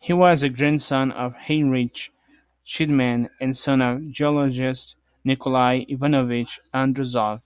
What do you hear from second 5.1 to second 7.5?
Nicolai Ivanovich Andrusov.